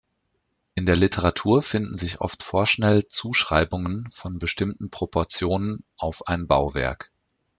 In 0.73 0.87
der 0.87 0.95
Literatur 0.95 1.61
finden 1.61 1.95
sich 1.95 2.21
oft 2.21 2.41
vorschnell 2.41 3.05
Zuschreibungen 3.05 4.09
von 4.09 4.39
bestimmten 4.39 4.89
Proportionen 4.89 5.83
auf 5.95 6.27
ein 6.27 6.47
Bauwerk. 6.47 7.11